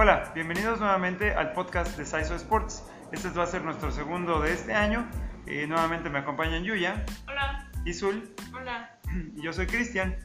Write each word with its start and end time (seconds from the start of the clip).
Hola, 0.00 0.30
bienvenidos 0.32 0.78
nuevamente 0.78 1.34
al 1.34 1.54
podcast 1.54 1.98
de 1.98 2.06
Saiso 2.06 2.36
Sports. 2.36 2.84
Este 3.10 3.30
va 3.30 3.42
a 3.42 3.46
ser 3.48 3.64
nuestro 3.64 3.90
segundo 3.90 4.40
de 4.40 4.52
este 4.52 4.72
año. 4.72 5.04
Eh, 5.44 5.66
nuevamente 5.66 6.08
me 6.08 6.20
acompañan 6.20 6.62
Yuya. 6.62 7.04
Hola. 7.26 7.68
Y 7.84 7.92
Zul. 7.92 8.32
Hola. 8.54 8.96
Y 9.34 9.42
yo 9.42 9.52
soy 9.52 9.66
Cristian. 9.66 10.16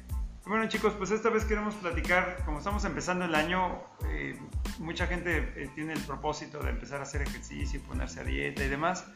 Bueno 0.46 0.68
chicos, 0.68 0.94
pues 0.94 1.10
esta 1.10 1.32
vez 1.32 1.46
queremos 1.46 1.74
platicar, 1.74 2.44
como 2.46 2.60
estamos 2.60 2.86
empezando 2.86 3.26
el 3.26 3.34
año, 3.34 3.82
eh, 4.06 4.40
mucha 4.78 5.08
gente 5.08 5.52
eh, 5.56 5.72
tiene 5.74 5.94
el 5.94 6.02
propósito 6.02 6.60
de 6.60 6.70
empezar 6.70 7.00
a 7.00 7.04
hacer 7.04 7.24
ejercicio, 7.24 7.82
ponerse 7.82 8.20
a 8.20 8.26
dieta 8.26 8.64
y 8.64 8.68
demás 8.68 9.08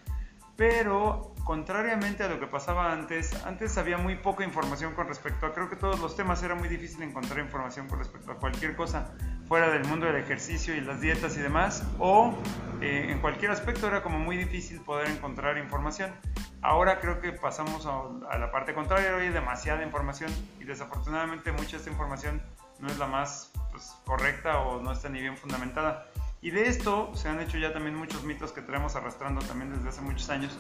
pero 0.58 1.36
contrariamente 1.44 2.24
a 2.24 2.28
lo 2.28 2.42
que 2.42 2.48
pasaba 2.48 2.92
antes, 2.92 3.46
antes 3.46 3.78
había 3.78 3.98
muy 3.98 4.16
poca 4.16 4.44
información 4.44 4.94
con 4.96 5.08
respecto 5.08 5.46
a, 5.46 5.54
creo 5.54 5.70
que 5.70 5.78
todos 5.78 6.00
los 6.02 6.16
temas 6.16 6.44
era 6.44 6.56
muy 6.56 6.68
difícil 6.68 7.04
encontrar 7.04 7.40
información 7.40 7.88
con 7.88 8.00
respecto 8.00 8.34
a 8.34 8.36
cualquier 8.36 8.76
cosa 8.76 9.14
fuera 9.48 9.70
del 9.70 9.86
mundo 9.86 10.08
del 10.08 10.18
ejercicio 10.18 10.76
y 10.76 10.82
las 10.82 11.00
dietas 11.00 11.38
y 11.38 11.40
demás, 11.40 11.88
o 12.00 12.36
eh, 12.82 13.08
en 13.10 13.20
cualquier 13.22 13.52
aspecto 13.52 13.88
era 13.88 14.04
como 14.04 14.20
muy 14.20 14.36
difícil 14.36 14.82
poder 14.82 15.08
encontrar 15.08 15.58
información. 15.58 16.12
Ahora 16.62 17.00
creo 17.00 17.22
que 17.22 17.32
pasamos 17.32 17.86
a, 17.86 18.38
la 18.38 18.52
parte 18.52 18.74
contraria, 18.74 19.16
hoy 19.16 19.28
hay 19.28 19.30
demasiada 19.30 19.84
información 19.84 20.30
y 20.60 20.66
desafortunadamente 20.66 21.54
mucha 21.54 21.72
de 21.72 21.78
esta 21.78 21.90
información 21.90 22.42
no 22.80 22.88
es 22.88 22.98
la 22.98 23.08
más 23.08 23.54
pues, 23.72 23.96
correcta 24.06 24.60
o 24.60 24.82
no 24.82 24.92
está 24.92 25.08
ni 25.08 25.22
bien 25.22 25.38
fundamentada. 25.38 26.08
Y 26.48 26.52
de 26.52 26.70
esto 26.70 27.12
se 27.14 27.28
han 27.28 27.42
hecho 27.42 27.58
ya 27.58 27.74
también 27.74 27.94
muchos 27.94 28.24
mitos 28.24 28.54
que 28.54 28.62
traemos 28.62 28.96
arrastrando 28.96 29.42
también 29.42 29.70
desde 29.70 29.90
hace 29.90 30.00
muchos 30.00 30.30
años. 30.30 30.58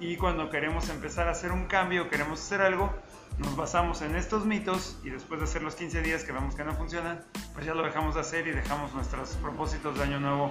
Y 0.00 0.16
cuando 0.16 0.48
queremos 0.48 0.88
empezar 0.88 1.28
a 1.28 1.32
hacer 1.32 1.52
un 1.52 1.66
cambio, 1.66 2.08
queremos 2.08 2.40
hacer 2.40 2.62
algo, 2.62 2.90
nos 3.36 3.54
basamos 3.54 4.00
en 4.00 4.16
estos 4.16 4.46
mitos 4.46 4.98
y 5.04 5.10
después 5.10 5.38
de 5.38 5.44
hacer 5.44 5.62
los 5.62 5.74
15 5.74 6.00
días 6.00 6.24
que 6.24 6.32
vemos 6.32 6.54
que 6.54 6.64
no 6.64 6.72
funcionan, 6.72 7.22
pues 7.52 7.66
ya 7.66 7.74
lo 7.74 7.82
dejamos 7.82 8.14
de 8.14 8.22
hacer 8.22 8.46
y 8.46 8.52
dejamos 8.52 8.94
nuestros 8.94 9.32
propósitos 9.42 9.98
de 9.98 10.04
año 10.04 10.18
nuevo 10.18 10.50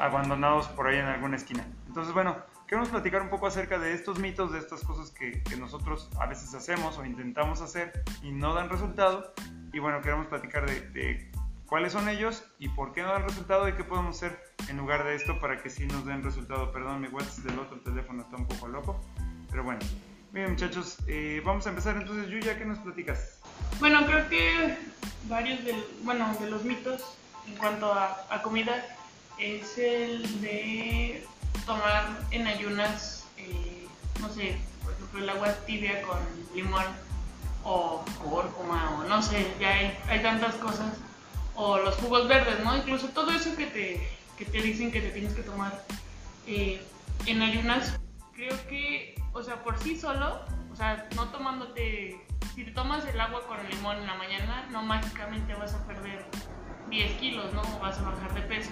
abandonados 0.00 0.66
por 0.66 0.88
ahí 0.88 0.98
en 0.98 1.06
alguna 1.06 1.36
esquina. 1.36 1.64
Entonces, 1.86 2.12
bueno, 2.12 2.36
queremos 2.66 2.88
platicar 2.88 3.22
un 3.22 3.30
poco 3.30 3.46
acerca 3.46 3.78
de 3.78 3.92
estos 3.92 4.18
mitos, 4.18 4.50
de 4.50 4.58
estas 4.58 4.82
cosas 4.82 5.12
que, 5.12 5.44
que 5.44 5.56
nosotros 5.56 6.10
a 6.18 6.26
veces 6.26 6.52
hacemos 6.52 6.98
o 6.98 7.04
intentamos 7.04 7.60
hacer 7.60 8.02
y 8.24 8.32
no 8.32 8.54
dan 8.54 8.70
resultado. 8.70 9.32
Y 9.72 9.78
bueno, 9.78 10.00
queremos 10.00 10.26
platicar 10.26 10.66
de, 10.66 10.80
de 10.90 11.30
cuáles 11.66 11.92
son 11.92 12.08
ellos 12.08 12.44
y 12.58 12.68
por 12.68 12.92
qué 12.92 13.02
no 13.02 13.12
dan 13.12 13.24
resultado 13.24 13.68
y 13.68 13.74
qué 13.74 13.84
podemos 13.84 14.16
hacer 14.16 14.38
en 14.68 14.76
lugar 14.76 15.04
de 15.04 15.14
esto 15.14 15.38
para 15.40 15.62
que 15.62 15.70
sí 15.70 15.86
nos 15.86 16.06
den 16.06 16.22
resultado. 16.22 16.72
Perdón, 16.72 17.00
mi 17.00 17.08
WhatsApp 17.08 17.44
del 17.44 17.58
otro 17.58 17.80
teléfono 17.80 18.22
está 18.22 18.36
un 18.36 18.46
poco 18.46 18.68
loco, 18.68 19.00
pero 19.50 19.64
bueno. 19.64 19.80
Bien 20.32 20.50
muchachos, 20.50 20.98
eh, 21.06 21.40
vamos 21.44 21.66
a 21.66 21.70
empezar 21.70 21.96
entonces. 21.96 22.28
Yuya, 22.28 22.58
¿qué 22.58 22.64
nos 22.64 22.78
platicas? 22.78 23.40
Bueno, 23.78 24.04
creo 24.04 24.28
que 24.28 24.76
varios 25.28 25.60
bueno, 26.02 26.34
de 26.40 26.50
los 26.50 26.64
mitos 26.64 27.16
en 27.46 27.56
cuanto 27.56 27.92
a, 27.92 28.42
comida 28.42 28.84
es 29.38 29.78
el 29.78 30.40
de 30.42 31.24
tomar 31.64 32.18
en 32.32 32.46
ayunas, 32.46 33.26
eh, 33.38 33.86
no 34.20 34.28
sé, 34.28 34.58
por 34.84 34.92
ejemplo, 34.92 35.20
el 35.20 35.30
agua 35.30 35.52
tibia 35.64 36.02
con 36.02 36.18
limón 36.54 36.84
o 37.64 38.04
cúrcuma 38.22 38.98
o 38.98 39.04
no 39.04 39.22
sé, 39.22 39.54
ya 39.58 39.70
hay, 39.70 39.98
hay 40.08 40.22
tantas 40.22 40.54
cosas 40.56 40.92
o 41.56 41.78
los 41.78 41.96
jugos 41.96 42.28
verdes, 42.28 42.62
¿no? 42.62 42.76
Incluso 42.76 43.08
todo 43.08 43.30
eso 43.30 43.56
que 43.56 43.66
te, 43.66 44.08
que 44.38 44.44
te 44.44 44.62
dicen 44.62 44.92
que 44.92 45.00
te 45.00 45.10
tienes 45.10 45.34
que 45.34 45.42
tomar 45.42 45.84
eh, 46.46 46.80
en 47.26 47.42
ayunas, 47.42 47.98
creo 48.34 48.54
que, 48.68 49.20
o 49.32 49.42
sea, 49.42 49.62
por 49.62 49.78
sí 49.78 49.98
solo, 49.98 50.40
o 50.70 50.76
sea, 50.76 51.08
no 51.16 51.28
tomándote, 51.28 52.20
si 52.54 52.64
te 52.64 52.70
tomas 52.70 53.04
el 53.06 53.20
agua 53.20 53.46
con 53.46 53.58
el 53.58 53.70
limón 53.70 53.96
en 53.96 54.06
la 54.06 54.14
mañana, 54.14 54.66
no 54.70 54.82
mágicamente 54.82 55.54
vas 55.54 55.74
a 55.74 55.86
perder 55.86 56.24
10 56.90 57.12
kilos, 57.18 57.52
¿no? 57.54 57.62
O 57.62 57.80
vas 57.80 57.98
a 57.98 58.02
bajar 58.02 58.34
de 58.34 58.42
peso. 58.42 58.70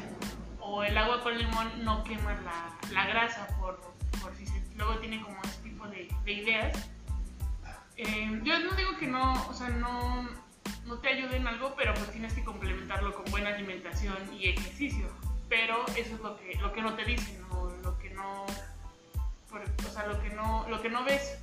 O 0.61 0.83
el 0.83 0.97
agua 0.97 1.23
con 1.23 1.37
limón 1.37 1.85
no 1.85 2.05
quema 2.05 2.35
la, 2.35 2.93
la 2.93 3.07
grasa, 3.07 3.49
por, 3.59 3.81
por 4.23 4.35
si 4.37 4.47
se, 4.47 4.63
luego 4.77 4.99
tiene 4.99 5.23
como 5.23 5.37
ese 5.43 5.63
tipo 5.63 5.87
de, 5.89 6.09
de 6.25 6.33
ideas. 6.33 6.89
Eh, 7.97 8.41
yo 8.43 8.59
no 8.61 8.73
digo 8.73 8.97
que 8.99 9.07
no, 9.07 9.47
o 9.49 9.55
sea, 9.55 9.69
no 9.69 10.29
no 10.87 10.99
te 10.99 11.09
ayude 11.09 11.34
en 11.45 11.49
algo, 11.49 11.75
pero 11.77 11.93
pues 11.95 12.11
tienes 12.11 12.33
que 12.33 12.43
complementarlo 12.43 13.15
con 13.15 13.25
buena 13.31 13.51
alimentación 13.51 14.17
y 14.33 14.49
ejercicio. 14.49 15.07
Pero 15.49 15.85
eso 15.89 16.15
es 16.15 16.21
lo 16.21 16.37
que, 16.37 16.55
lo 16.55 16.73
que 16.73 16.81
no 16.81 16.95
te 16.95 17.05
dicen, 17.05 17.45
o 17.51 17.71
lo 17.83 17.99
que 17.99 18.11
no, 18.11 18.47
o 18.47 19.93
sea, 19.93 20.07
lo 20.07 20.21
que 20.23 20.31
no, 20.31 20.67
lo 20.69 20.81
que 20.81 20.89
no 20.89 21.05
ves. 21.05 21.39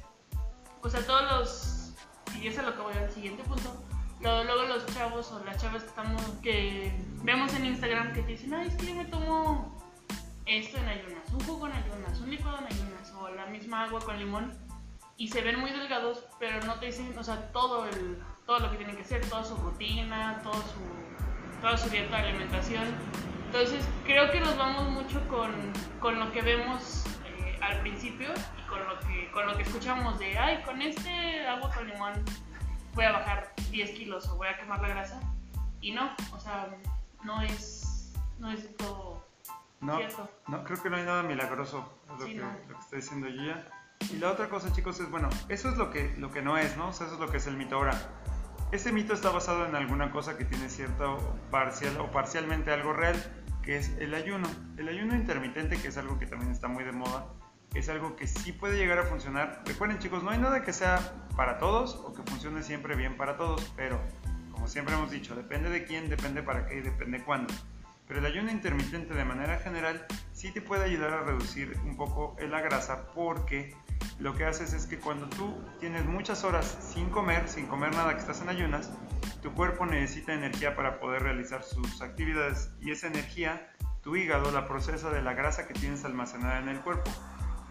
O 0.81 0.89
sea, 0.89 1.05
todos 1.05 1.23
los, 1.31 1.93
y 2.41 2.47
eso 2.47 2.61
es 2.61 2.67
lo 2.67 2.75
que 2.75 2.81
voy 2.81 2.93
al 2.95 3.11
siguiente 3.11 3.43
punto, 3.43 3.71
luego, 4.21 4.43
luego 4.43 4.63
los 4.63 4.85
chavos 4.87 5.31
o 5.31 5.45
las 5.45 5.61
chavas 5.61 5.83
que 5.83 5.89
estamos, 5.89 6.23
que 6.41 6.91
vemos 7.23 7.53
en 7.53 7.65
Instagram 7.65 8.13
que 8.13 8.23
te 8.23 8.31
dicen, 8.31 8.55
ay, 8.55 8.67
es 8.69 8.75
que 8.75 8.87
yo 8.87 8.95
me 8.95 9.05
tomo 9.05 9.79
esto 10.47 10.77
en 10.77 10.87
ayunas, 10.87 11.29
un 11.31 11.39
jugo 11.41 11.67
en 11.67 11.73
ayunas, 11.73 12.19
un 12.19 12.31
licuado 12.31 12.57
en 12.57 12.65
ayunas, 12.65 13.11
o 13.11 13.29
la 13.29 13.45
misma 13.45 13.83
agua 13.83 14.01
con 14.01 14.17
limón, 14.17 14.51
y 15.17 15.27
se 15.27 15.41
ven 15.41 15.59
muy 15.59 15.69
delgados, 15.69 16.25
pero 16.39 16.59
no 16.65 16.79
te 16.79 16.87
dicen, 16.87 17.15
o 17.15 17.23
sea, 17.23 17.51
todo 17.51 17.85
el 17.85 18.17
todo 18.45 18.59
lo 18.59 18.71
que 18.71 18.77
tienen 18.77 18.95
que 18.95 19.03
hacer, 19.03 19.27
toda 19.29 19.43
su 19.43 19.55
rutina, 19.57 20.39
todo 20.43 20.53
su, 20.53 21.61
toda 21.61 21.77
su 21.77 21.89
dieta 21.89 22.17
de 22.17 22.29
alimentación. 22.29 22.83
Entonces 23.45 23.85
creo 24.05 24.31
que 24.31 24.39
nos 24.39 24.57
vamos 24.57 24.89
mucho 24.89 25.25
con, 25.27 25.51
con 25.99 26.19
lo 26.19 26.31
que 26.31 26.41
vemos 26.41 27.03
eh, 27.25 27.59
al 27.61 27.81
principio 27.81 28.29
y 28.57 28.69
con 28.69 28.79
lo, 28.87 28.99
que, 28.99 29.29
con 29.31 29.45
lo 29.45 29.57
que 29.57 29.63
escuchamos 29.63 30.17
de, 30.19 30.37
ay, 30.37 30.63
con 30.63 30.81
este 30.81 31.45
agua 31.47 31.71
con 31.73 31.87
limón 31.87 32.13
voy 32.93 33.05
a 33.05 33.11
bajar 33.11 33.53
10 33.71 33.91
kilos 33.91 34.27
o 34.29 34.35
voy 34.35 34.47
a 34.47 34.57
quemar 34.57 34.81
la 34.81 34.89
grasa. 34.89 35.19
Y 35.81 35.91
no, 35.91 36.15
o 36.33 36.39
sea, 36.39 36.69
no 37.23 37.41
es, 37.41 38.13
no 38.39 38.51
es 38.51 38.75
todo 38.77 39.25
no, 39.81 39.97
cierto. 39.97 40.29
No, 40.47 40.63
creo 40.63 40.81
que 40.81 40.89
no 40.89 40.97
hay 40.97 41.03
nada 41.03 41.23
milagroso, 41.23 41.91
es 42.13 42.19
lo, 42.19 42.25
que, 42.25 42.35
lo 42.35 42.77
que 42.77 42.83
está 42.83 42.95
diciendo 42.95 43.27
Gia. 43.27 43.67
Y 44.11 44.17
la 44.17 44.31
otra 44.31 44.49
cosa, 44.49 44.71
chicos, 44.71 44.99
es, 44.99 45.09
bueno, 45.09 45.29
eso 45.49 45.69
es 45.69 45.77
lo 45.77 45.89
que, 45.89 46.15
lo 46.17 46.31
que 46.31 46.41
no 46.41 46.57
es, 46.57 46.75
¿no? 46.77 46.89
O 46.89 46.93
sea, 46.93 47.05
eso 47.07 47.15
es 47.15 47.21
lo 47.21 47.29
que 47.29 47.37
es 47.37 47.47
el 47.47 47.57
mito 47.57 47.75
ahora. 47.75 47.93
Este 48.71 48.93
mito 48.93 49.13
está 49.13 49.29
basado 49.31 49.65
en 49.65 49.75
alguna 49.75 50.11
cosa 50.11 50.37
que 50.37 50.45
tiene 50.45 50.69
cierto 50.69 51.17
parcial 51.51 51.99
o 51.99 52.09
parcialmente 52.09 52.71
algo 52.71 52.93
real, 52.93 53.21
que 53.63 53.75
es 53.75 53.89
el 53.99 54.13
ayuno. 54.13 54.47
El 54.77 54.87
ayuno 54.87 55.13
intermitente, 55.13 55.75
que 55.75 55.89
es 55.89 55.97
algo 55.97 56.17
que 56.17 56.25
también 56.25 56.53
está 56.53 56.69
muy 56.69 56.85
de 56.85 56.93
moda, 56.93 57.27
es 57.73 57.89
algo 57.89 58.15
que 58.15 58.27
sí 58.27 58.53
puede 58.53 58.77
llegar 58.77 58.97
a 58.99 59.03
funcionar. 59.03 59.61
Recuerden 59.65 59.99
chicos, 59.99 60.23
no 60.23 60.29
hay 60.29 60.39
nada 60.39 60.63
que 60.63 60.71
sea 60.71 60.99
para 61.35 61.57
todos 61.57 61.95
o 61.95 62.13
que 62.13 62.23
funcione 62.23 62.63
siempre 62.63 62.95
bien 62.95 63.17
para 63.17 63.35
todos, 63.35 63.73
pero 63.75 63.99
como 64.53 64.69
siempre 64.69 64.95
hemos 64.95 65.11
dicho, 65.11 65.35
depende 65.35 65.69
de 65.69 65.83
quién, 65.83 66.09
depende 66.09 66.41
para 66.41 66.65
qué 66.65 66.77
y 66.77 66.81
depende 66.81 67.21
cuándo. 67.21 67.53
Pero 68.07 68.21
el 68.21 68.25
ayuno 68.25 68.51
intermitente 68.51 69.13
de 69.13 69.25
manera 69.25 69.59
general 69.59 70.05
sí 70.31 70.49
te 70.53 70.61
puede 70.61 70.85
ayudar 70.85 71.11
a 71.11 71.23
reducir 71.23 71.77
un 71.83 71.97
poco 71.97 72.37
la 72.39 72.61
grasa 72.61 73.11
porque 73.13 73.75
lo 74.21 74.35
que 74.35 74.45
haces 74.45 74.73
es 74.73 74.85
que 74.85 74.99
cuando 74.99 75.27
tú 75.29 75.51
tienes 75.79 76.05
muchas 76.05 76.43
horas 76.43 76.77
sin 76.79 77.09
comer, 77.09 77.49
sin 77.49 77.65
comer 77.65 77.95
nada, 77.95 78.13
que 78.13 78.19
estás 78.19 78.39
en 78.41 78.49
ayunas, 78.49 78.91
tu 79.41 79.51
cuerpo 79.53 79.87
necesita 79.87 80.33
energía 80.33 80.75
para 80.75 80.99
poder 80.99 81.23
realizar 81.23 81.63
sus 81.63 82.03
actividades 82.03 82.69
y 82.79 82.91
esa 82.91 83.07
energía, 83.07 83.73
tu 84.03 84.15
hígado 84.15 84.51
la 84.51 84.67
procesa 84.67 85.09
de 85.09 85.23
la 85.23 85.33
grasa 85.33 85.67
que 85.67 85.73
tienes 85.73 86.05
almacenada 86.05 86.59
en 86.59 86.69
el 86.69 86.81
cuerpo. 86.81 87.09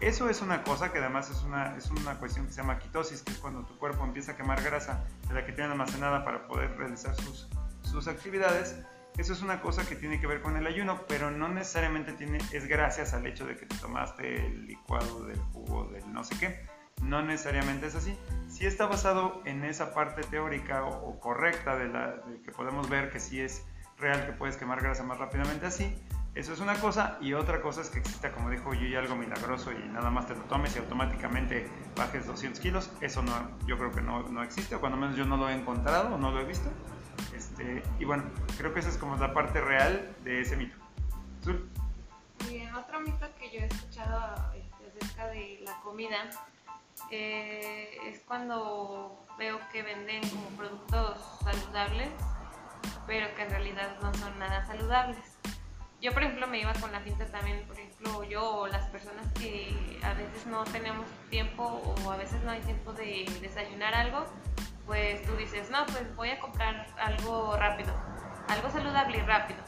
Eso 0.01 0.29
es 0.29 0.41
una 0.41 0.63
cosa 0.63 0.91
que 0.91 0.99
además 0.99 1.29
es 1.29 1.41
una, 1.43 1.77
es 1.77 1.89
una 1.89 2.19
cuestión 2.19 2.47
que 2.47 2.51
se 2.51 2.61
llama 2.61 2.79
quitosis, 2.79 3.21
que 3.21 3.31
es 3.31 3.37
cuando 3.37 3.63
tu 3.65 3.77
cuerpo 3.77 4.03
empieza 4.03 4.33
a 4.33 4.35
quemar 4.35 4.61
grasa 4.61 5.05
de 5.29 5.33
la 5.33 5.45
que 5.45 5.53
tiene 5.53 5.71
almacenada 5.71 6.25
para 6.25 6.47
poder 6.47 6.75
realizar 6.77 7.15
sus, 7.15 7.47
sus 7.83 8.09
actividades 8.09 8.75
eso 9.17 9.33
es 9.33 9.41
una 9.41 9.61
cosa 9.61 9.87
que 9.87 9.95
tiene 9.95 10.19
que 10.19 10.27
ver 10.27 10.41
con 10.41 10.57
el 10.57 10.65
ayuno, 10.65 11.01
pero 11.07 11.31
no 11.31 11.49
necesariamente 11.49 12.13
tiene, 12.13 12.39
es 12.51 12.67
gracias 12.67 13.13
al 13.13 13.25
hecho 13.25 13.45
de 13.45 13.55
que 13.55 13.65
te 13.65 13.75
tomaste 13.77 14.45
el 14.45 14.67
licuado 14.67 15.25
del 15.25 15.39
jugo 15.39 15.85
del 15.85 16.11
no 16.11 16.23
sé 16.23 16.37
qué. 16.39 16.65
No 17.03 17.21
necesariamente 17.21 17.87
es 17.87 17.95
así. 17.95 18.17
Sí 18.47 18.65
está 18.65 18.85
basado 18.85 19.41
en 19.45 19.63
esa 19.63 19.93
parte 19.93 20.21
teórica 20.21 20.85
o, 20.85 21.19
correcta 21.19 21.75
de, 21.75 21.87
la, 21.87 22.21
que 22.43 22.51
podemos 22.51 22.89
ver 22.89 23.09
que 23.09 23.19
sí 23.19 23.39
es 23.39 23.65
real 23.97 24.25
que 24.25 24.33
puedes 24.33 24.55
quemar 24.57 24.81
grasa 24.81 25.03
más 25.03 25.17
rápidamente 25.17 25.65
así. 25.65 25.95
Eso 26.33 26.53
es 26.53 26.61
una 26.61 26.75
cosa 26.75 27.17
y 27.19 27.33
otra 27.33 27.61
cosa 27.61 27.81
es 27.81 27.89
que 27.89 27.99
exista, 27.99 28.31
como 28.31 28.49
dijo 28.49 28.73
yo, 28.73 28.97
algo 28.97 29.15
milagroso 29.17 29.71
y 29.73 29.89
nada 29.89 30.09
más 30.09 30.27
te 30.27 30.35
lo 30.35 30.43
tomes 30.43 30.73
y 30.75 30.79
automáticamente 30.79 31.67
bajes 31.97 32.25
200 32.25 32.61
kilos. 32.61 32.91
Eso 33.01 33.21
no, 33.21 33.33
yo 33.67 33.77
creo 33.77 33.91
que 33.91 34.01
no, 34.01 34.23
no 34.29 34.41
existe, 34.41 34.75
o 34.75 34.79
cuando 34.79 34.97
menos 34.97 35.17
yo 35.17 35.25
no 35.25 35.35
lo 35.35 35.49
he 35.49 35.53
encontrado 35.53 36.15
o 36.15 36.17
no 36.17 36.31
lo 36.31 36.39
he 36.39 36.45
visto. 36.45 36.69
Este, 37.35 37.83
y 37.99 38.05
bueno, 38.05 38.23
creo 38.57 38.73
que 38.73 38.79
esa 38.79 38.89
es 38.89 38.97
como 38.97 39.15
la 39.15 39.33
parte 39.33 39.61
real 39.61 40.15
de 40.23 40.41
ese 40.41 40.57
mito. 40.57 40.75
Y 42.49 42.67
otro 42.75 42.99
mito 43.01 43.27
que 43.39 43.51
yo 43.51 43.59
he 43.59 43.65
escuchado 43.65 44.53
este, 44.53 44.87
acerca 44.87 45.27
de 45.27 45.61
la 45.63 45.79
comida 45.81 46.29
eh, 47.09 47.97
es 48.05 48.21
cuando 48.21 49.25
veo 49.37 49.59
que 49.71 49.83
venden 49.83 50.21
como 50.29 50.47
productos 50.49 51.17
saludables, 51.43 52.09
pero 53.07 53.33
que 53.35 53.43
en 53.43 53.49
realidad 53.49 53.97
no 54.01 54.13
son 54.13 54.37
nada 54.39 54.65
saludables. 54.65 55.37
Yo, 56.01 56.13
por 56.13 56.23
ejemplo, 56.23 56.47
me 56.47 56.59
iba 56.59 56.73
con 56.73 56.91
la 56.91 57.03
pinta 57.03 57.25
también, 57.27 57.63
por 57.67 57.77
ejemplo, 57.77 58.23
yo 58.23 58.61
o 58.61 58.67
las 58.67 58.87
personas 58.89 59.31
que 59.33 59.99
a 60.03 60.13
veces 60.13 60.47
no 60.47 60.63
tenemos 60.63 61.05
tiempo 61.29 61.63
o 61.63 62.11
a 62.11 62.17
veces 62.17 62.41
no 62.43 62.51
hay 62.51 62.61
tiempo 62.61 62.91
de 62.93 63.25
desayunar 63.39 63.93
algo, 63.93 64.25
pues 64.91 65.23
tú 65.23 65.37
dices, 65.37 65.69
no, 65.69 65.85
pues 65.85 66.13
voy 66.17 66.31
a 66.31 66.39
comprar 66.41 66.85
algo 66.99 67.55
rápido, 67.55 67.93
algo 68.49 68.69
saludable 68.69 69.19
y 69.19 69.21
rápido. 69.21 69.59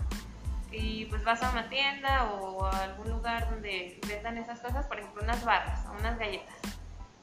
y 0.70 1.06
pues 1.06 1.24
vas 1.24 1.42
a 1.42 1.52
una 1.52 1.70
tienda 1.70 2.26
o 2.26 2.66
a 2.66 2.84
algún 2.84 3.10
lugar 3.10 3.50
donde 3.50 4.02
vendan 4.06 4.38
esas 4.38 4.60
cosas, 4.60 4.86
por 4.86 5.00
ejemplo 5.00 5.24
unas 5.24 5.46
barras 5.46 5.86
o 5.86 5.94
unas 5.94 6.20
galletas, 6.20 6.58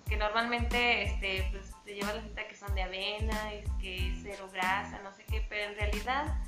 que 0.09 0.17
normalmente 0.17 1.03
este, 1.03 1.47
pues, 1.53 1.75
te 1.85 1.95
lleva 1.95 2.15
la 2.15 2.23
gente 2.23 2.47
que 2.47 2.57
son 2.57 2.75
de 2.75 2.85
avena, 2.85 3.53
es 3.53 3.69
que 3.79 4.13
es 4.13 4.21
cero 4.23 4.49
grasa, 4.51 4.99
no 5.05 5.13
sé 5.13 5.23
qué, 5.27 5.45
pero 5.47 5.71
en 5.71 5.77
realidad 5.77 6.39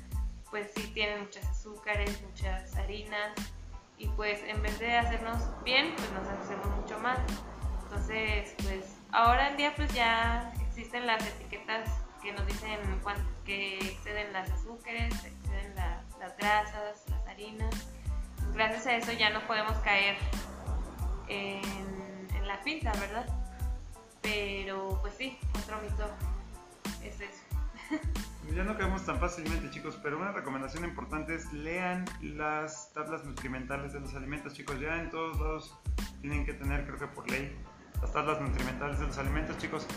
pues 0.49 0.71
sí 0.75 0.89
tienen 0.95 1.21
muchas 1.21 1.45
azúcares, 1.45 2.19
muchas 2.23 2.75
harinas 2.77 3.31
y 3.99 4.07
pues 4.07 4.41
en 4.47 4.59
vez 4.63 4.79
de 4.79 4.97
hacernos 4.97 5.37
bien, 5.63 5.93
pues 5.95 6.11
nos 6.13 6.27
hacemos 6.27 6.65
mucho 6.81 6.97
mal. 6.97 7.17
Entonces, 7.83 8.55
pues 8.63 8.97
ahora 9.11 9.49
en 9.49 9.57
día 9.57 9.71
pues 9.75 9.93
ya 9.93 10.51
existen 10.73 11.05
las 11.05 11.23
etiquetas 11.23 11.87
que 12.23 12.33
nos 12.33 12.47
dicen 12.47 12.79
que 13.45 13.77
exceden 13.77 14.33
las 14.33 14.49
azúcares, 14.49 15.13
exceden 15.23 15.75
las 15.75 16.35
grasas, 16.37 17.03
las 17.09 17.27
harinas. 17.27 17.87
Gracias 18.55 18.87
a 18.87 18.95
eso 18.95 19.11
ya 19.11 19.29
no 19.29 19.45
podemos 19.45 19.77
caer 19.79 20.15
en, 21.27 22.27
en 22.33 22.47
la 22.47 22.59
pinta, 22.63 22.91
¿verdad? 22.93 23.27
Pero 24.23 24.97
pues 25.01 25.13
sí, 25.13 25.37
otro 25.61 25.79
mito 25.81 26.09
es 27.03 27.21
eso. 27.21 27.43
Ya 28.55 28.63
no 28.63 28.75
caemos 28.75 29.05
tan 29.05 29.19
fácilmente, 29.19 29.69
chicos, 29.69 29.99
pero 30.01 30.17
una 30.17 30.31
recomendación 30.31 30.85
importante 30.85 31.35
es 31.35 31.53
lean 31.53 32.05
las 32.21 32.91
tablas 32.93 33.23
nutrimentales 33.25 33.93
de 33.93 33.99
los 33.99 34.15
alimentos, 34.15 34.53
chicos. 34.53 34.79
Ya 34.79 34.99
en 34.99 35.11
todos 35.11 35.39
lados 35.39 35.77
tienen 36.21 36.45
que 36.45 36.53
tener, 36.53 36.85
creo 36.87 36.97
que 36.97 37.07
por 37.07 37.29
ley, 37.29 37.55
las 38.01 38.11
tablas 38.11 38.41
nutrimentales 38.41 38.99
de 38.99 39.05
los 39.05 39.17
alimentos, 39.19 39.55
chicos. 39.59 39.87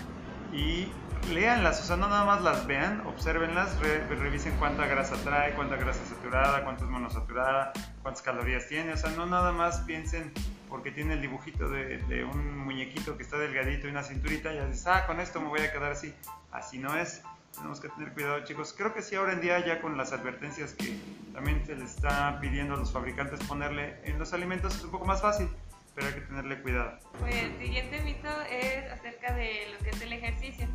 Y 0.53 0.89
leanlas, 1.33 1.81
o 1.81 1.85
sea, 1.85 1.97
no 1.97 2.09
nada 2.09 2.25
más 2.25 2.43
las 2.43 2.67
vean, 2.67 3.03
observenlas, 3.07 3.77
revisen 3.81 4.57
cuánta 4.59 4.87
grasa 4.87 5.17
trae, 5.25 5.55
cuánta 5.55 5.77
grasa 5.77 6.05
saturada, 6.07 6.65
cuánta 6.65 6.85
es 6.85 6.91
monosaturada, 6.91 7.73
cuántas 8.03 8.23
calorías 8.23 8.67
tiene. 8.69 8.93
O 8.93 8.97
sea, 8.97 9.11
no 9.11 9.27
nada 9.27 9.53
más 9.53 9.81
piensen 9.81 10.33
porque 10.69 10.91
tiene 10.91 11.15
el 11.15 11.23
dibujito 11.23 11.69
de, 11.69 11.99
de 11.99 12.25
un 12.25 12.59
muñequito 12.59 13.17
que 13.17 13.23
está 13.23 13.39
delgadito 13.39 13.87
y 13.87 13.91
una 13.91 14.03
cinturita, 14.03 14.53
y 14.53 14.59
dices, 14.67 14.87
ah, 14.87 15.07
con 15.07 15.21
esto 15.21 15.41
me 15.41 15.49
voy 15.49 15.61
a 15.61 15.73
quedar 15.73 15.93
así. 15.93 16.15
Así 16.53 16.79
no 16.79 16.97
es 16.97 17.23
tenemos 17.57 17.81
que 17.81 17.89
tener 17.89 18.13
cuidado 18.13 18.45
chicos. 18.45 18.75
Creo 18.77 18.95
que 18.95 19.03
sí 19.03 19.17
ahora 19.17 19.33
en 19.33 19.41
día 19.41 19.65
ya 19.65 19.81
con 19.81 19.97
las 19.97 20.13
advertencias 20.13 20.75
que 20.75 20.97
también 21.33 21.65
se 21.67 21.75
le 21.75 21.85
está 21.85 22.39
pidiendo 22.41 22.75
a 22.75 22.77
los 22.77 22.93
fabricantes 22.93 23.41
ponerle 23.45 23.99
en 24.05 24.19
los 24.19 24.33
alimentos 24.33 24.77
es 24.77 24.85
un 24.85 24.91
poco 24.91 25.07
más 25.07 25.23
fácil, 25.23 25.49
pero 25.97 26.09
hay 26.09 26.15
que 26.15 26.21
tenerle 26.21 26.61
cuidado. 26.61 26.99
Pues 27.19 27.35
el 27.35 27.59
siguiente 27.59 28.01
mito 28.03 28.29
es 28.43 28.93
acerca 28.93 29.33
de 29.33 29.67
lo 29.73 29.79
que 29.83 29.91
es 29.91 30.01
el 30.03 30.13
ejercicio. 30.13 30.69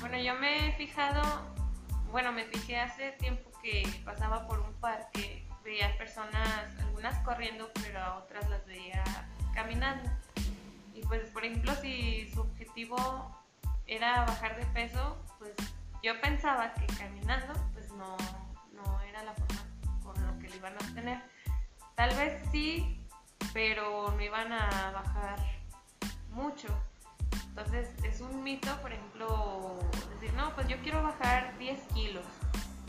Bueno, 0.00 0.18
yo 0.18 0.34
me 0.34 0.68
he 0.68 0.72
fijado, 0.72 1.22
bueno, 2.10 2.32
me 2.32 2.44
fijé 2.46 2.80
hace 2.80 3.12
tiempo 3.12 3.50
que 3.62 3.88
pasaba 4.04 4.46
por 4.48 4.58
un 4.58 4.74
parque, 4.74 5.46
veía 5.64 5.96
personas, 5.96 6.76
algunas 6.80 7.16
corriendo, 7.24 7.70
pero 7.80 8.00
a 8.00 8.18
otras 8.18 8.50
las 8.50 8.66
veía 8.66 9.04
caminando. 9.54 10.10
Y 10.92 11.02
pues, 11.02 11.30
por 11.30 11.44
ejemplo, 11.44 11.72
si 11.76 12.28
su 12.34 12.40
objetivo 12.40 13.40
era 13.86 14.24
bajar 14.24 14.56
de 14.56 14.66
peso, 14.66 15.24
pues 15.38 15.54
yo 16.02 16.20
pensaba 16.20 16.74
que 16.74 16.86
caminando 16.86 17.52
pues 17.72 17.92
no, 17.92 18.16
no 18.72 19.00
era 19.02 19.22
la 19.22 19.32
forma 19.32 19.62
con 20.02 20.26
lo 20.26 20.38
que 20.40 20.48
lo 20.48 20.56
iban 20.56 20.72
a 20.74 20.84
obtener. 20.84 21.22
Tal 21.94 22.14
vez 22.16 22.42
sí, 22.50 23.05
pero 23.52 24.10
no 24.10 24.20
iban 24.20 24.52
a 24.52 24.90
bajar 24.92 25.38
mucho. 26.30 26.68
Entonces 27.48 27.88
es 28.04 28.20
un 28.20 28.42
mito, 28.42 28.68
por 28.82 28.92
ejemplo, 28.92 29.78
decir, 30.14 30.34
no, 30.36 30.54
pues 30.54 30.68
yo 30.68 30.76
quiero 30.82 31.02
bajar 31.02 31.56
10 31.58 31.80
kilos, 31.94 32.24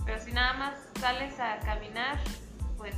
pero 0.05 0.21
si 0.21 0.31
nada 0.31 0.53
más 0.53 0.73
sales 0.99 1.39
a 1.39 1.59
caminar, 1.59 2.19
pues 2.77 2.95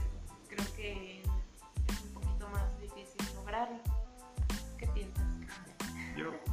creo 0.48 0.66
que 0.76 1.22
es 1.22 2.02
un 2.04 2.14
poquito 2.14 2.50
más 2.50 2.80
difícil 2.80 3.36
lograrlo. 3.36 3.80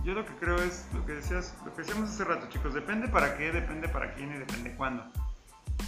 Yo 0.05 0.15
lo 0.15 0.25
que 0.25 0.35
creo 0.37 0.57
es 0.63 0.87
lo 0.95 1.05
que 1.05 1.15
decías, 1.15 1.57
lo 1.65 1.75
que 1.75 1.83
decíamos 1.83 2.11
hace 2.11 2.23
rato, 2.23 2.49
chicos, 2.49 2.73
depende 2.73 3.09
para 3.09 3.37
qué, 3.37 3.51
depende 3.51 3.89
para 3.89 4.15
quién 4.15 4.33
y 4.33 4.39
depende 4.39 4.77
cuándo. 4.77 5.05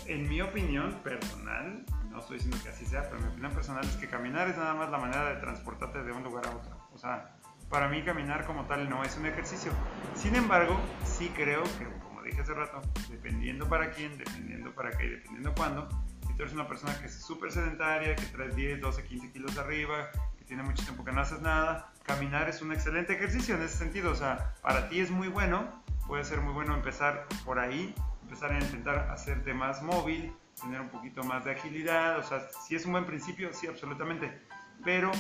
En 0.07 0.29
mi 0.29 0.41
opinión 0.41 0.95
personal, 1.05 1.85
no 2.11 2.21
estoy 2.21 2.37
diciendo 2.37 2.59
que 2.63 2.71
así 2.71 2.87
sea, 2.87 3.09
pero 3.09 3.21
mi 3.21 3.29
opinión 3.29 3.53
personal 3.53 3.85
es 3.85 3.97
que 3.97 4.09
caminar 4.09 4.49
es 4.49 4.57
nada 4.57 4.75
más 4.75 4.91
la 4.91 4.99
manera 4.99 5.29
de 5.31 5.37
transportarte 5.37 6.03
de 6.03 6.13
un 6.13 6.23
lugar 6.23 6.47
a 6.47 6.51
otro. 6.51 6.71
O 6.93 6.99
sea, 6.99 7.35
para 7.69 7.89
mí 7.89 8.03
caminar 8.03 8.47
como 8.47 8.65
tal 8.65 8.89
no 8.89 9.05
es 9.05 9.17
un 9.17 9.27
ejercicio. 9.27 9.73
Sin 10.15 10.35
embargo, 10.35 10.79
sí 11.05 11.31
creo 11.35 11.63
que, 11.63 11.85
como 12.03 12.23
dije 12.23 12.41
hace 12.41 12.55
rato, 12.55 12.81
dependiendo 13.11 13.69
para 13.69 13.91
quién, 13.91 14.17
dependiendo 14.17 14.73
para 14.75 14.91
qué 14.97 15.07
y 15.07 15.11
dependiendo 15.11 15.55
cuándo, 15.55 15.89
si 16.27 16.35
tú 16.35 16.43
eres 16.43 16.55
una 16.55 16.67
persona 16.67 16.99
que 16.99 17.07
es 17.07 17.15
súper 17.15 17.53
sedentaria, 17.53 18.17
que 18.17 18.27
traes 18.27 18.57
10, 18.57 18.81
12, 18.81 19.05
15 19.05 19.33
kilos 19.33 19.59
arriba, 19.59 20.11
que 20.39 20.45
tiene 20.45 20.63
mucho 20.63 20.83
tiempo 20.83 21.05
que 21.05 21.13
no 21.13 21.21
haces 21.21 21.41
nada, 21.41 21.93
caminar 22.05 22.49
es 22.49 22.63
un 22.63 22.73
excelente 22.73 23.15
ejercicio 23.15 23.55
en 23.55 23.63
ese 23.63 23.77
sentido. 23.77 24.11
O 24.11 24.17
sea, 24.17 24.55
para 24.63 24.89
ti 24.89 25.01
es 25.01 25.11
muy 25.11 25.29
bueno, 25.29 25.83
puede 26.07 26.25
ser 26.25 26.41
muy 26.41 26.55
bueno 26.55 26.75
empezar 26.75 27.27
por 27.45 27.59
ahí, 27.59 27.95
empezar 28.23 28.53
a 28.53 28.59
intentar 28.59 29.11
hacerte 29.11 29.53
más 29.53 29.83
móvil, 29.83 30.35
tener 30.59 30.81
un 30.81 30.89
poquito 30.89 31.23
más 31.25 31.45
de 31.45 31.53
agilidad. 31.53 32.19
O 32.19 32.23
sea, 32.23 32.49
si 32.67 32.75
es 32.75 32.85
un 32.87 32.93
buen 32.93 33.05
principio, 33.07 33.53
sí, 33.53 33.67
absolutamente. 33.67 34.41
Pero, 34.85 35.11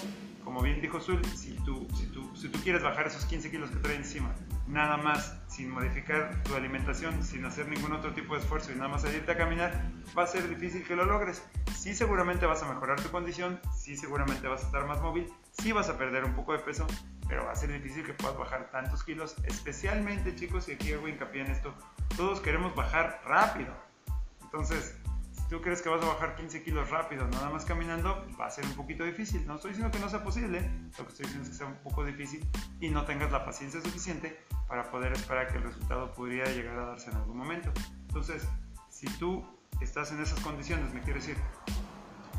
como 0.45 0.63
bien 0.63 0.81
dijo 0.81 1.01
Zul, 1.01 1.25
si 1.25 1.53
tú, 1.65 1.87
si 1.95 2.07
tú, 2.07 2.35
si 2.37 2.49
tú 2.49 2.61
quieres 2.61 2.83
bajar 2.83 3.07
esos 3.07 3.25
15 3.27 3.51
kilos 3.51 3.71
que 3.71 3.77
trae 3.77 3.97
encima, 3.97 4.35
nada 4.69 4.97
más 4.97 5.37
sin 5.49 5.71
modificar 5.71 6.43
tu 6.45 6.55
alimentación, 6.55 7.25
sin 7.25 7.45
hacer 7.45 7.69
ningún 7.69 7.93
otro 7.93 8.13
tipo 8.13 8.35
de 8.35 8.41
esfuerzo 8.41 8.71
y 8.73 8.77
nada 8.77 8.89
más 8.89 9.03
salirte 9.03 9.33
a 9.33 9.37
caminar, 9.37 9.91
va 10.17 10.25
a 10.25 10.27
ser 10.27 10.49
difícil 10.49 10.85
que 10.85 10.95
lo 10.95 11.05
logres. 11.05 11.43
Sí 11.75 11.95
seguramente 11.95 12.47
vas 12.47 12.63
a 12.63 12.73
mejorar 12.73 13.01
tu 13.01 13.11
condición, 13.11 13.61
sí 13.77 13.97
seguramente 13.97 14.47
vas 14.47 14.63
a 14.63 14.67
estar 14.67 14.87
más 14.87 15.01
móvil, 15.01 15.29
sí 15.53 15.73
vas 15.73 15.89
a 15.89 15.99
perder 15.99 16.25
un 16.25 16.35
poco 16.35 16.53
de 16.53 16.61
peso, 16.61 16.87
pero 17.29 17.45
va 17.45 17.53
a 17.53 17.57
ser 17.57 17.73
difícil 17.73 18.05
que 18.05 18.13
puedas 18.13 18.37
bajar 18.39 18.71
tantos 18.71 19.03
kilos, 19.03 19.37
especialmente 19.45 20.35
chicos, 20.35 20.69
y 20.69 20.73
aquí 20.73 20.93
hago 20.93 21.09
hincapié 21.09 21.43
en 21.43 21.51
esto, 21.51 21.75
todos 22.17 22.41
queremos 22.41 22.75
bajar 22.75 23.21
rápido. 23.25 23.75
Entonces, 24.43 24.98
tú 25.49 25.61
crees 25.61 25.83
que 25.83 25.89
vas 25.89 26.03
a 26.03 26.07
bajar 26.07 26.37
15 26.37 26.63
kilos 26.63 26.91
rápido, 26.91 27.27
nada 27.29 27.51
más 27.51 27.65
caminando, 27.65 28.27
va 28.39 28.47
a 28.47 28.51
ser 28.51 28.65
un 28.67 28.75
poquito 28.75 29.05
difícil. 29.05 29.47
No 29.47 29.57
estoy 29.57 29.71
diciendo 29.71 29.91
que 29.93 29.99
no 29.99 30.09
sea 30.09 30.23
posible, 30.23 30.61
lo 30.99 31.05
que 31.05 31.11
estoy 31.11 31.27
diciendo 31.27 31.45
es 31.45 31.51
que 31.51 31.57
sea 31.57 31.67
un 31.67 31.77
poco 31.77 32.05
difícil 32.05 32.47
y 32.81 32.91
no 32.91 33.05
tengas 33.05 33.33
la 33.33 33.45
paciencia 33.45 33.81
suficiente 33.81 34.39
para 34.67 34.91
poder 34.91 35.13
esperar 35.13 35.49
que 35.49 35.59
el 35.59 35.65
resultado 35.65 36.13
podría 36.13 36.45
llegar 36.45 36.79
a 36.79 36.87
darse 36.87 37.11
en 37.11 37.17
algún 37.17 37.37
momento. 37.37 37.73
Entonces, 38.09 38.47
si 38.91 39.07
tú 39.19 39.45
estás 39.81 40.13
en 40.13 40.21
esas 40.21 40.41
condiciones, 40.41 40.93
me 40.93 41.01
quiero 41.01 41.19
decir, 41.19 41.37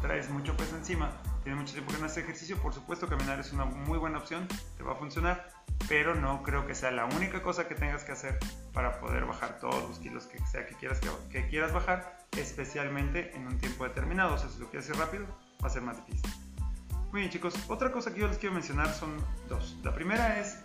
traes 0.01 0.29
mucho 0.29 0.55
peso 0.55 0.75
encima, 0.77 1.11
tienes 1.43 1.59
mucho 1.59 1.73
tiempo 1.73 1.91
que 1.91 1.99
no 1.99 2.05
haces 2.05 2.23
ejercicio, 2.23 2.57
por 2.57 2.73
supuesto 2.73 3.07
caminar 3.07 3.39
es 3.39 3.51
una 3.53 3.65
muy 3.65 3.97
buena 3.97 4.17
opción, 4.17 4.47
te 4.77 4.83
va 4.83 4.93
a 4.93 4.95
funcionar, 4.95 5.49
pero 5.87 6.15
no 6.15 6.43
creo 6.43 6.67
que 6.67 6.75
sea 6.75 6.91
la 6.91 7.05
única 7.05 7.41
cosa 7.41 7.67
que 7.67 7.75
tengas 7.75 8.03
que 8.03 8.11
hacer 8.11 8.37
para 8.73 8.99
poder 8.99 9.25
bajar 9.25 9.59
todos 9.59 9.87
los 9.87 9.99
kilos 9.99 10.27
que 10.27 10.39
sea 10.47 10.65
que 10.65 10.75
quieras, 10.75 10.99
que, 11.29 11.47
quieras 11.47 11.73
bajar, 11.73 12.18
especialmente 12.37 13.35
en 13.35 13.47
un 13.47 13.57
tiempo 13.57 13.83
determinado. 13.83 14.35
O 14.35 14.37
sea, 14.37 14.49
si 14.49 14.59
lo 14.59 14.69
quieres 14.69 14.89
hacer 14.89 15.01
rápido, 15.01 15.25
va 15.63 15.67
a 15.67 15.69
ser 15.69 15.81
más 15.81 15.97
difícil. 16.05 16.31
Muy 17.11 17.21
bien 17.21 17.31
chicos, 17.31 17.55
otra 17.67 17.91
cosa 17.91 18.13
que 18.13 18.21
yo 18.21 18.27
les 18.27 18.37
quiero 18.37 18.53
mencionar 18.53 18.93
son 18.93 19.17
dos. 19.47 19.77
La 19.83 19.93
primera 19.93 20.39
es, 20.39 20.59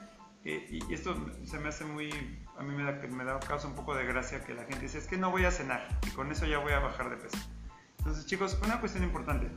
eh, 0.45 0.69
y 0.71 0.93
esto 0.93 1.17
se 1.45 1.59
me 1.59 1.69
hace 1.69 1.85
muy, 1.85 2.11
a 2.59 2.63
mí 2.63 2.75
me 2.75 2.85
da, 2.85 2.93
me 3.09 3.25
da 3.25 3.41
causa 3.41 3.67
un 3.67 3.75
poco 3.75 3.95
de 3.95 4.05
gracia 4.05 4.45
que 4.45 4.53
la 4.53 4.65
gente 4.65 4.81
dice, 4.81 4.99
es 4.99 5.07
que 5.07 5.17
no 5.17 5.31
voy 5.31 5.47
a 5.47 5.51
cenar 5.51 5.89
y 6.07 6.11
con 6.11 6.31
eso 6.31 6.45
ya 6.45 6.59
voy 6.59 6.73
a 6.73 6.81
bajar 6.81 7.09
de 7.09 7.17
peso. 7.17 7.39
Entonces 8.05 8.27
chicos, 8.27 8.59
una 8.63 8.81
cuestión 8.81 9.03
importante. 9.03 9.49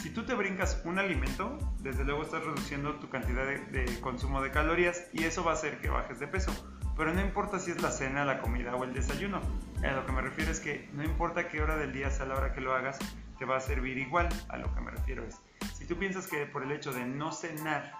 Si 0.00 0.10
tú 0.10 0.24
te 0.24 0.34
brincas 0.34 0.80
un 0.84 1.00
alimento, 1.00 1.58
desde 1.80 2.04
luego 2.04 2.22
estás 2.22 2.44
reduciendo 2.44 2.94
tu 3.00 3.10
cantidad 3.10 3.44
de, 3.44 4.00
consumo 4.00 4.40
de 4.40 4.52
calorías 4.52 5.06
y 5.12 5.24
eso 5.24 5.42
va 5.42 5.50
a 5.50 5.54
hacer 5.54 5.80
que 5.80 5.88
bajes 5.88 6.20
de 6.20 6.28
peso. 6.28 6.52
Pero 6.96 7.12
no 7.12 7.20
importa 7.20 7.58
si 7.58 7.70
es 7.70 7.82
la 7.82 7.90
cena, 7.90 8.24
la 8.24 8.40
comida 8.40 8.74
o 8.74 8.84
el 8.84 8.94
desayuno. 8.94 9.40
A 9.82 9.92
lo 9.92 10.06
que 10.06 10.12
me 10.12 10.22
refiero 10.22 10.50
es 10.50 10.60
que 10.60 10.88
no 10.94 11.04
importa 11.04 11.48
qué 11.48 11.62
hora 11.62 11.76
del 11.76 11.92
día 11.92 12.10
sea 12.10 12.26
la 12.26 12.36
hora 12.36 12.52
que 12.54 12.60
lo 12.60 12.74
hagas, 12.74 12.98
te 13.38 13.44
va 13.44 13.56
a 13.56 13.60
servir 13.60 13.98
igual. 13.98 14.28
A 14.48 14.56
lo 14.56 14.74
que 14.74 14.80
me 14.80 14.90
refiero 14.90 15.24
es, 15.24 15.36
si 15.74 15.86
tú 15.86 15.96
piensas 15.96 16.26
que 16.26 16.46
por 16.46 16.62
el 16.62 16.72
hecho 16.72 16.92
de 16.92 17.04
no 17.04 17.32
cenar, 17.32 17.92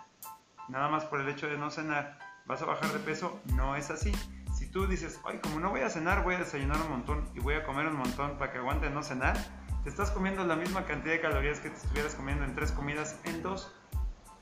nada 0.68 0.88
más 0.88 1.04
por 1.04 1.20
el 1.20 1.28
hecho 1.28 1.46
de 1.46 1.58
no 1.58 1.70
cenar, 1.70 2.18
vas 2.46 2.62
a 2.62 2.66
bajar 2.66 2.90
de 2.92 2.98
peso, 3.00 3.40
no 3.54 3.76
es 3.76 3.90
así. 3.90 4.12
Si 4.54 4.66
tú 4.66 4.86
dices, 4.86 5.20
ay, 5.26 5.38
como 5.42 5.60
no 5.60 5.70
voy 5.70 5.82
a 5.82 5.90
cenar, 5.90 6.24
voy 6.24 6.36
a 6.36 6.38
desayunar 6.38 6.80
un 6.80 6.88
montón 6.88 7.28
y 7.34 7.40
voy 7.40 7.54
a 7.54 7.64
comer 7.64 7.86
un 7.86 7.96
montón 7.96 8.38
para 8.38 8.52
que 8.52 8.58
aguante 8.58 8.88
no 8.88 9.02
cenar, 9.02 9.36
te 9.84 9.90
estás 9.90 10.10
comiendo 10.10 10.44
la 10.44 10.56
misma 10.56 10.86
cantidad 10.86 11.12
de 11.12 11.20
calorías 11.20 11.60
que 11.60 11.68
te 11.68 11.76
estuvieras 11.76 12.14
comiendo 12.14 12.44
en 12.44 12.54
tres 12.54 12.72
comidas 12.72 13.20
en 13.24 13.42
dos. 13.42 13.72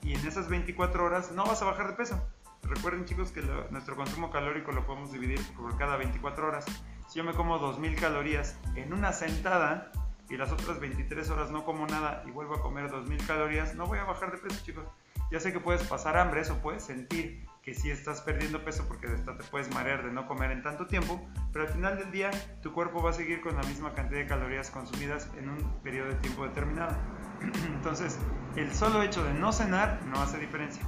Y 0.03 0.15
en 0.15 0.27
esas 0.27 0.49
24 0.49 1.05
horas 1.05 1.33
no 1.33 1.45
vas 1.45 1.63
a 1.63 1.65
bajar 1.65 1.89
de 1.89 1.95
peso. 1.95 2.23
Recuerden 2.68 3.04
chicos 3.04 3.30
que 3.30 3.42
nuestro 3.71 3.94
consumo 3.97 4.30
calórico 4.30 4.73
lo 4.73 4.87
podemos 4.87 5.12
dividir 5.12 5.40
por 5.54 5.76
cada 5.76 5.97
24 5.97 6.47
horas. 6.47 6.64
Si 7.09 7.18
yo 7.18 7.25
me 7.25 7.35
como 7.35 7.59
2000 7.59 7.97
calorías 7.97 8.59
en 8.75 8.92
una 8.92 9.12
sentada 9.12 9.92
y 10.30 10.37
las 10.37 10.50
otras 10.50 10.80
23 10.80 11.28
horas 11.30 11.50
no 11.50 11.64
como 11.64 11.87
nada 11.87 12.23
y 12.26 12.30
vuelvo 12.30 12.54
a 12.54 12.62
comer 12.62 12.90
2000 12.90 13.26
calorías, 13.26 13.75
no 13.75 13.87
voy 13.87 13.99
a 13.99 14.04
bajar 14.04 14.33
de 14.33 14.38
peso 14.38 14.64
chicos. 14.64 14.85
Ya 15.30 15.40
sé 15.40 15.52
que 15.52 15.61
puedes 15.61 15.83
pasar 15.85 16.16
hambre, 16.16 16.40
eso 16.40 16.59
puedes 16.62 16.85
sentir, 16.85 17.44
que 17.62 17.75
sí 17.75 17.90
estás 17.90 18.21
perdiendo 18.21 18.64
peso 18.64 18.87
porque 18.88 19.09
hasta 19.09 19.37
te 19.37 19.44
puedes 19.44 19.73
marear 19.75 20.04
de 20.04 20.12
no 20.12 20.26
comer 20.26 20.50
en 20.50 20.62
tanto 20.62 20.87
tiempo, 20.87 21.21
pero 21.52 21.66
al 21.66 21.71
final 21.71 21.99
del 21.99 22.11
día 22.12 22.30
tu 22.62 22.73
cuerpo 22.73 23.02
va 23.02 23.11
a 23.11 23.14
seguir 23.14 23.40
con 23.40 23.56
la 23.56 23.62
misma 23.62 23.94
cantidad 23.94 24.21
de 24.21 24.26
calorías 24.26 24.71
consumidas 24.71 25.28
en 25.38 25.49
un 25.49 25.80
periodo 25.83 26.09
de 26.09 26.14
tiempo 26.16 26.44
determinado. 26.44 26.97
Entonces, 27.66 28.18
el 28.56 28.73
solo 28.75 29.02
hecho 29.02 29.25
de 29.25 29.35
no 29.35 29.52
cenar 29.52 30.00
no 30.06 30.21
hace 30.21 30.38
diferencia. 30.38 30.87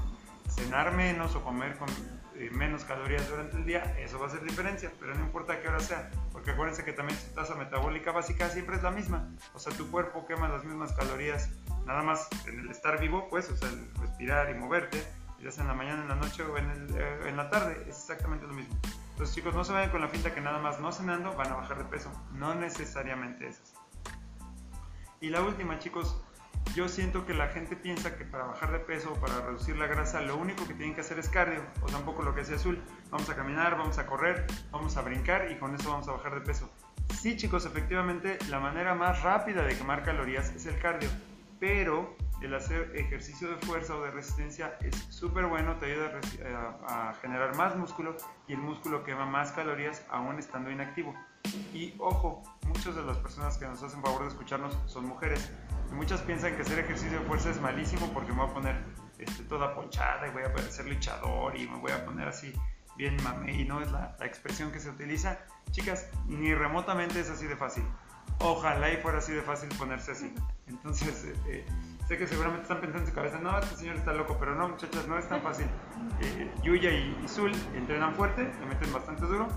Cenar 0.57 0.93
menos 0.95 1.35
o 1.37 1.45
comer 1.45 1.77
con 1.77 1.89
eh, 2.35 2.51
menos 2.51 2.85
calorías 2.85 3.29
durante 3.29 3.57
el 3.57 3.65
día, 3.65 3.95
eso 3.99 4.19
va 4.19 4.27
a 4.27 4.29
hacer 4.29 4.43
diferencia, 4.43 4.93
pero 4.99 5.15
no 5.15 5.25
importa 5.25 5.61
qué 5.61 5.69
hora 5.69 5.81
sea, 5.81 6.11
porque 6.33 6.51
acuérdense 6.51 6.85
que 6.85 6.93
también 6.93 7.19
su 7.19 7.33
tasa 7.35 7.55
metabólica 7.55 8.13
básica 8.13 8.49
siempre 8.49 8.77
es 8.77 8.83
la 8.83 8.91
misma, 8.91 9.31
o 9.55 9.59
sea, 9.59 9.73
tu 9.73 9.91
cuerpo 9.91 10.27
quema 10.27 10.49
las 10.49 10.65
mismas 10.65 10.93
calorías, 10.93 11.51
nada 11.87 12.03
más 12.03 12.29
en 12.47 12.61
el 12.61 12.71
estar 12.71 13.01
vivo, 13.01 13.29
pues, 13.31 13.49
o 13.51 13.57
sea, 13.57 13.69
el 13.69 13.91
respirar 13.95 14.51
y 14.51 14.55
moverte, 14.55 15.03
ya 15.41 15.51
sea 15.51 15.63
en 15.63 15.69
la 15.69 15.75
mañana, 15.75 16.03
en 16.03 16.09
la 16.09 16.17
noche 16.17 16.43
o 16.43 16.57
en, 16.59 16.89
eh, 16.95 17.21
en 17.27 17.37
la 17.37 17.49
tarde, 17.49 17.83
es 17.89 17.99
exactamente 18.01 18.47
lo 18.47 18.53
mismo. 18.53 18.75
Entonces 19.13 19.35
chicos, 19.35 19.55
no 19.55 19.65
se 19.65 19.73
vayan 19.73 19.91
con 19.91 20.03
la 20.03 20.09
finta 20.09 20.35
que 20.35 20.43
nada 20.43 20.59
más 20.59 20.79
no 20.79 20.93
cenando 20.93 21.35
van 21.37 21.53
a 21.53 21.55
bajar 21.55 21.79
de 21.79 21.85
peso, 21.85 22.11
no 22.33 22.55
necesariamente 22.55 23.49
es 23.49 23.61
así. 23.61 23.75
Y 25.21 25.31
la 25.31 25.41
última 25.41 25.79
chicos, 25.79 26.23
yo 26.75 26.89
siento 26.89 27.25
que 27.25 27.33
la 27.33 27.49
gente 27.49 27.75
piensa 27.75 28.17
que 28.17 28.25
para 28.25 28.45
bajar 28.45 28.71
de 28.73 28.81
peso 28.81 29.13
o 29.13 29.21
para 29.21 29.41
reducir 29.41 29.77
la 29.77 29.87
grasa 29.87 30.21
lo 30.21 30.37
único 30.37 30.67
que 30.67 30.75
tienen 30.75 30.95
que 30.95 31.01
hacer 31.01 31.19
es 31.19 31.29
cardio, 31.29 31.63
o 31.83 31.87
tampoco 31.87 32.23
lo 32.23 32.35
que 32.35 32.43
hace 32.43 32.55
Azul, 32.55 32.83
vamos 33.11 33.29
a 33.31 33.35
caminar, 33.35 33.79
vamos 33.79 33.99
a 33.99 34.07
correr, 34.07 34.47
vamos 34.71 34.97
a 34.97 35.03
brincar 35.03 35.51
y 35.51 35.57
con 35.57 35.75
eso 35.75 35.91
vamos 35.91 36.07
a 36.09 36.13
bajar 36.13 36.35
de 36.35 36.41
peso. 36.43 36.71
Sí 37.15 37.37
chicos, 37.37 37.65
efectivamente 37.65 38.39
la 38.51 38.61
manera 38.61 38.95
más 38.95 39.23
rápida 39.23 39.63
de 39.63 39.77
quemar 39.77 40.03
calorías 40.03 40.51
es 40.51 40.67
el 40.67 40.79
cardio, 40.79 41.09
pero 41.59 42.17
el 42.43 42.55
hacer 42.55 42.93
ejercicio 42.95 43.49
de 43.49 43.57
fuerza 43.57 43.97
o 43.97 44.03
de 44.03 44.11
resistencia 44.11 44.77
es 44.83 44.95
súper 45.09 45.47
bueno, 45.47 45.77
te 45.77 45.87
ayuda 45.87 46.21
a, 46.85 47.09
a, 47.09 47.15
generar 47.15 47.57
más 47.57 47.77
músculo 47.77 48.17
y 48.47 48.53
el 48.53 48.59
músculo 48.59 49.05
quema 49.05 49.25
más 49.25 49.53
calorías 49.53 50.05
aún 50.11 50.39
estando 50.39 50.71
inactivo. 50.71 51.15
Y 51.73 51.95
ojo, 51.99 52.43
muchas 52.67 52.95
de 52.95 53.03
las 53.03 53.17
personas 53.19 53.57
que 53.59 53.67
nos 53.67 53.83
hacen 53.83 54.03
favor 54.03 54.23
de 54.23 54.29
escucharnos 54.29 54.79
son 54.87 55.07
mujeres. 55.07 55.51
Y 55.91 55.95
muchas 55.95 56.21
piensan 56.23 56.57
que 56.57 56.63
hacer 56.63 56.79
ejercicio 56.79 57.21
de 57.21 57.25
fuerza 57.27 57.51
es 57.51 57.61
malísimo 57.61 58.11
porque 58.13 58.33
me 58.33 58.39
voy 58.39 58.51
a 58.51 58.55
poner 58.55 58.85
este, 59.19 59.45
toda 59.45 59.75
ponchada 59.75 60.27
y 60.29 60.31
voy 60.31 60.43
a 60.43 60.71
ser 60.71 60.87
luchador 60.87 61.57
y 61.57 61.69
me 61.69 61.79
voy 61.79 61.93
a 61.93 62.05
poner 62.05 62.29
así 62.29 62.53
bien 62.97 63.17
mame 63.23 63.53
y 63.53 63.65
no 63.65 63.81
es 63.83 63.91
la, 63.93 64.17
la 64.19 64.27
expresión 64.27 64.73
que 64.73 64.81
se 64.81 64.91
utiliza. 64.91 65.39
Chicas, 65.71 66.09
ni 66.27 66.55
remotamente 66.55 67.21
es 67.21 67.31
así 67.31 67.47
de 67.47 67.57
fácil. 67.57 67.85
Ojalá 68.39 68.93
y 68.93 68.97
fuera 68.99 69.19
así 69.19 69.33
de 69.33 69.43
fácil 69.43 69.69
ponerse 69.79 70.13
así. 70.13 70.33
Entonces, 70.67 71.25
eh, 71.25 71.35
eh, 71.49 71.67
sé 72.07 72.19
que 72.19 72.27
seguramente 72.27 72.63
están 72.63 72.81
pensando 72.81 73.05
en 73.05 73.09
su 73.09 73.15
cabeza, 73.15 73.39
no, 73.39 73.59
este 73.59 73.77
señor 73.77 73.97
está 73.97 74.13
loco, 74.13 74.37
pero 74.39 74.55
no, 74.55 74.69
muchachas, 74.69 75.07
no 75.07 75.19
es 75.19 75.29
tan 75.29 75.43
fácil. 75.43 75.67
Eh, 76.21 76.51
Yuya 76.63 76.91
y, 76.91 77.19
y 77.25 77.29
Zul 77.29 77.53
entrenan 77.75 78.15
fuerte, 78.15 78.43
le 78.61 78.67
meten 78.67 78.93
bastante 78.93 79.25
duro 79.25 79.49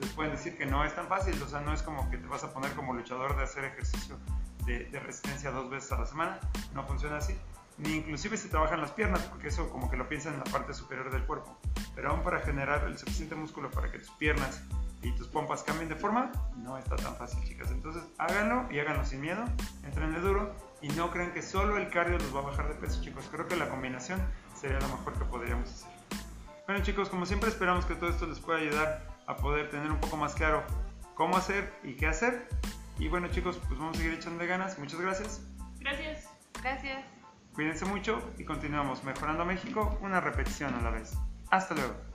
les 0.00 0.10
pueden 0.10 0.32
decir 0.32 0.56
que 0.56 0.66
no 0.66 0.84
es 0.84 0.94
tan 0.94 1.06
fácil, 1.08 1.40
o 1.42 1.48
sea, 1.48 1.60
no 1.60 1.72
es 1.72 1.82
como 1.82 2.10
que 2.10 2.18
te 2.18 2.26
vas 2.26 2.44
a 2.44 2.52
poner 2.52 2.72
como 2.72 2.94
luchador 2.94 3.36
de 3.36 3.44
hacer 3.44 3.64
ejercicio 3.64 4.18
de, 4.66 5.00
resistencia 5.00 5.50
dos 5.50 5.70
veces 5.70 5.92
a 5.92 5.98
la 5.98 6.06
semana, 6.06 6.40
no 6.72 6.84
funciona 6.84 7.18
así. 7.18 7.36
Ni 7.76 7.94
inclusive 7.94 8.36
si 8.36 8.48
trabajan 8.48 8.80
las 8.80 8.92
piernas, 8.92 9.22
porque 9.22 9.48
eso 9.48 9.68
como 9.68 9.90
que 9.90 9.96
lo 9.96 10.08
piensan 10.08 10.34
en 10.34 10.38
la 10.40 10.44
parte 10.44 10.74
superior 10.74 11.10
del 11.10 11.24
cuerpo. 11.24 11.58
Pero 11.94 12.10
aún 12.10 12.22
para 12.22 12.40
generar 12.40 12.84
el 12.84 12.96
suficiente 12.96 13.34
músculo 13.34 13.70
para 13.70 13.90
que 13.90 13.98
tus 13.98 14.10
piernas 14.12 14.62
y 15.02 15.10
tus 15.12 15.26
pompas 15.26 15.62
cambien 15.64 15.88
de 15.88 15.96
forma, 15.96 16.30
no 16.56 16.78
está 16.78 16.96
tan 16.96 17.16
fácil, 17.16 17.42
chicas. 17.44 17.70
Entonces, 17.70 18.02
háganlo 18.16 18.70
y 18.70 18.78
háganlo 18.78 19.04
sin 19.04 19.20
miedo, 19.20 19.44
entrenle 19.82 20.20
duro 20.20 20.54
y 20.80 20.88
no 20.88 21.10
crean 21.10 21.32
que 21.32 21.42
solo 21.42 21.76
el 21.76 21.90
cardio 21.90 22.18
los 22.18 22.34
va 22.34 22.40
a 22.40 22.44
bajar 22.44 22.68
de 22.68 22.74
peso, 22.74 23.02
chicos. 23.02 23.28
Creo 23.30 23.48
que 23.48 23.56
la 23.56 23.68
combinación 23.68 24.22
sería 24.58 24.78
lo 24.78 24.88
mejor 24.88 25.12
que 25.14 25.24
podríamos 25.24 25.68
hacer. 25.70 25.90
Bueno, 26.66 26.82
chicos, 26.82 27.08
como 27.08 27.26
siempre 27.26 27.50
esperamos 27.50 27.84
que 27.84 27.94
todo 27.94 28.08
esto 28.08 28.26
les 28.26 28.38
pueda 28.38 28.60
ayudar 28.60 29.13
a 29.26 29.36
poder 29.36 29.70
tener 29.70 29.90
un 29.90 29.98
poco 29.98 30.16
más 30.16 30.34
claro 30.34 30.64
cómo 31.14 31.36
hacer 31.36 31.72
y 31.82 31.94
qué 31.94 32.06
hacer. 32.06 32.48
Y 32.98 33.08
bueno, 33.08 33.28
chicos, 33.28 33.60
pues 33.68 33.78
vamos 33.78 33.96
a 33.96 34.00
seguir 34.00 34.14
echando 34.14 34.46
ganas. 34.46 34.78
Muchas 34.78 35.00
gracias. 35.00 35.42
Gracias. 35.80 36.28
Gracias. 36.62 37.04
Cuídense 37.54 37.84
mucho 37.84 38.18
y 38.38 38.44
continuamos 38.44 39.04
mejorando 39.04 39.44
México 39.44 39.98
una 40.00 40.20
repetición 40.20 40.74
a 40.74 40.80
la 40.80 40.90
vez. 40.90 41.16
Hasta 41.50 41.74
luego. 41.74 42.13